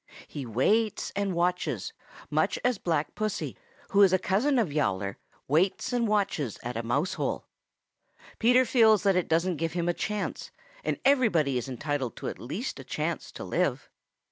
He 0.27 0.47
waits 0.47 1.11
and 1.15 1.35
watches 1.35 1.93
much 2.31 2.57
as 2.65 2.79
Black 2.79 3.13
Pussy, 3.13 3.55
who 3.89 4.01
is 4.01 4.11
a 4.11 4.17
cousin 4.17 4.57
of 4.57 4.73
Yowler, 4.73 5.19
waits 5.47 5.93
and 5.93 6.07
watches 6.07 6.57
at 6.63 6.75
a 6.75 6.81
mousehole. 6.81 7.45
Peter 8.39 8.65
feels 8.65 9.03
that 9.03 9.15
it 9.15 9.27
doesn't 9.27 9.57
give 9.57 9.73
him 9.73 9.87
a 9.87 9.93
chance, 9.93 10.49
and 10.83 10.97
everybody 11.05 11.55
is 11.55 11.69
entitled 11.69 12.15
to 12.15 12.29
at 12.29 12.39
least 12.39 12.79
a 12.79 12.83
chance 12.83 13.31
to 13.33 13.43
live. 13.43 13.89